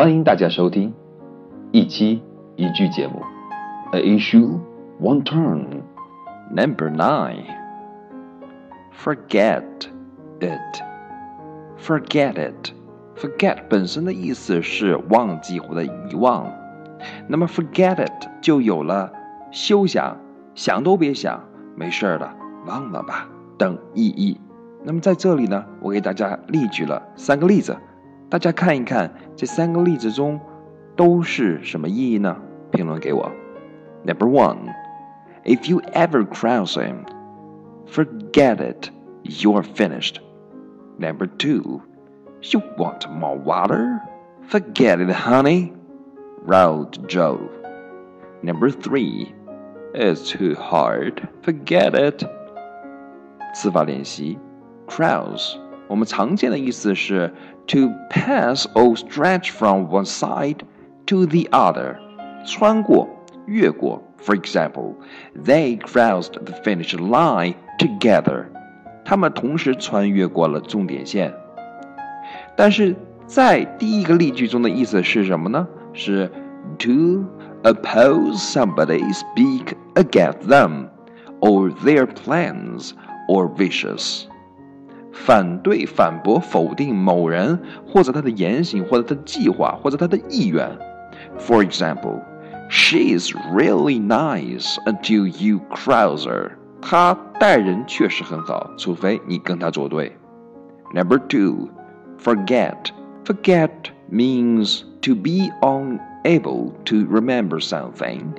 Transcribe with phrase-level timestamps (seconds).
[0.00, 0.94] 欢迎大家收听
[1.72, 2.22] 一期
[2.56, 3.20] 一句节目
[3.92, 4.58] ，A issue
[4.98, 5.82] one turn
[6.50, 7.44] Number nine.
[9.04, 9.62] Forget
[10.40, 10.82] it.
[11.78, 12.72] Forget it.
[13.14, 16.50] Forget 本身的意思是忘记或者遗忘，
[17.28, 19.12] 那么 forget it 就有了
[19.50, 20.16] 休想、
[20.54, 21.44] 想都别想、
[21.76, 22.34] 没事儿了、
[22.66, 23.28] 忘了吧
[23.58, 24.40] 等意义。
[24.82, 27.76] 那么在这里呢，我给大家例举了三个例子，
[28.29, 30.39] 大家看一看这三个例子中
[30.95, 32.37] 都是什么意义呢？
[32.71, 33.31] 评论给我。
[34.03, 34.73] Number one,
[35.43, 37.05] if you ever cross him,
[37.87, 38.89] forget it,
[39.23, 40.15] you're finished.
[40.97, 41.81] Number two,
[42.41, 43.99] you want more water?
[44.49, 45.73] Forget it, honey.
[46.45, 47.39] Wrote Joe.
[48.41, 49.33] Number three,
[49.93, 51.27] it's too hard.
[51.43, 52.25] Forget it.
[53.53, 54.37] 词法练习。
[54.87, 55.55] cross，
[55.89, 57.33] 我们常见的意思是
[57.67, 60.59] to pass or stretch from one side
[61.05, 61.97] to the other，
[62.45, 63.07] 穿过、
[63.45, 64.01] 越过。
[64.23, 64.95] For example,
[65.35, 68.45] they crossed the finish line together。
[69.03, 71.31] 他们同时穿越过了终点线。
[72.55, 72.95] 但是
[73.27, 75.67] 在第一个例句中的意思是什么呢？
[75.93, 76.31] 是
[76.79, 77.23] to
[77.63, 80.87] oppose somebody, speak against them,
[81.39, 82.91] or their plans
[83.27, 84.23] or wishes。
[85.19, 90.69] 反对、反驳、否定某人或者他的言行，或者他的计划，或者他的意愿。
[91.39, 92.21] For example,
[92.69, 96.51] she is really nice until you cross her.
[96.81, 100.15] 她待人确实很好，除非你跟她作对。
[100.93, 101.69] Number two,
[102.21, 102.91] forget.
[103.25, 103.71] Forget
[104.11, 108.33] means to be unable to remember something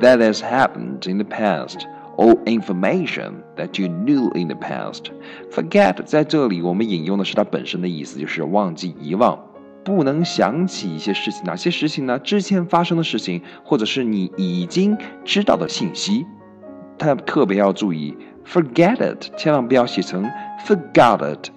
[0.00, 1.86] that has happened in the past
[2.17, 5.11] or information that you knew in the past.
[5.51, 9.39] Forget 在这里我们引用的是它本身的意思，就是忘记、遗忘，
[9.83, 11.43] 不能想起一些事情。
[11.45, 12.19] 哪些事情呢？
[12.19, 16.25] 之前发生的事情，或者是你已经知道的信息。
[16.97, 20.29] 它特别要注意，forget it，千万不要写成
[20.65, 21.51] forgot it。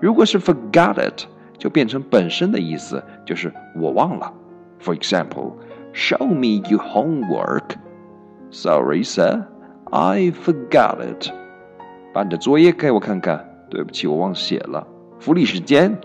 [0.00, 1.26] 如果是 forgot it，
[1.56, 4.34] 就变成本身的意思，就是我忘了。
[4.82, 5.52] For example,
[5.94, 7.76] show me your homework.
[8.50, 9.46] Sorry, sir.
[9.91, 11.29] I forgot it。
[12.13, 13.45] 把你的作业给我看看。
[13.69, 14.87] 对不起，我忘写了。
[15.19, 15.99] 福利时间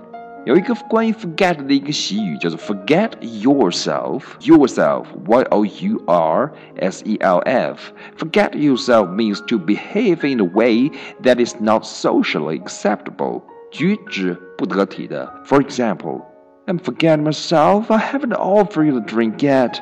[0.44, 9.56] 有一个关于 forget 的一个习语，叫做 forget yourself。yourself，y o u r s e l f。forget yourself means to
[9.56, 10.90] behave in a way
[11.22, 15.32] that is not socially acceptable，举止不得体的。
[15.44, 16.22] For example,
[16.66, 17.94] I'm forgetting myself.
[17.94, 19.78] I haven't offered you a drink yet.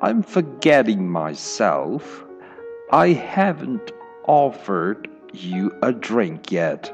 [0.00, 2.02] I'm forgetting myself.
[2.89, 3.91] I haven't
[4.25, 6.89] offered you a drink yet.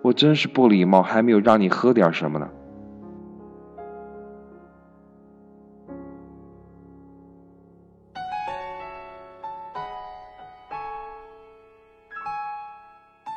[0.00, 2.48] 我真是不礼貌，还没有让你喝点什么呢。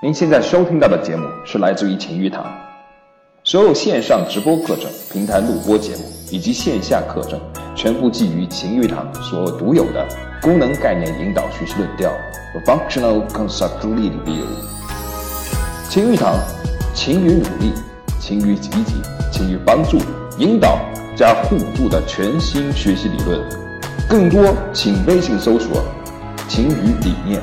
[0.02, 2.46] 您现在收听到的节目是来自于晴雨堂，
[3.44, 7.38] 所有线上直播课程、平台录播节目以及线下课程，
[7.76, 10.29] 全部基于晴雨堂所独有的。
[10.42, 12.12] 功能概念引导学习论调
[12.66, 14.46] ，functional conceptual view。
[15.90, 16.36] 晴雨堂，
[16.94, 17.74] 勤于努力，
[18.20, 19.02] 勤于积极，
[19.32, 19.98] 勤于帮助、
[20.38, 20.80] 引导
[21.16, 23.42] 加互助的全新学习理论。
[24.08, 25.84] 更多请微信搜索
[26.48, 27.42] “勤于理念”。